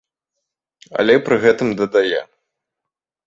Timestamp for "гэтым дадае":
1.45-2.21